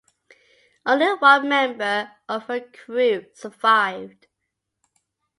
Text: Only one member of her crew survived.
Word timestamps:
Only 0.83 1.13
one 1.13 1.47
member 1.47 2.11
of 2.27 2.45
her 2.45 2.59
crew 2.61 3.27
survived. 3.35 4.25